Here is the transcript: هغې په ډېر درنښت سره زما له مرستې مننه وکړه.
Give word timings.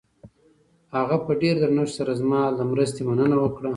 هغې 0.95 1.17
په 1.25 1.31
ډېر 1.41 1.55
درنښت 1.63 1.93
سره 1.99 2.11
زما 2.21 2.41
له 2.57 2.63
مرستې 2.71 3.01
مننه 3.09 3.37
وکړه. 3.39 3.69